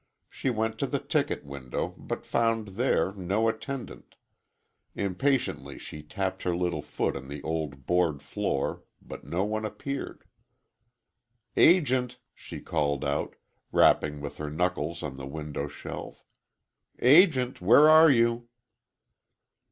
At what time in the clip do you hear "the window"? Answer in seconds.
15.17-15.67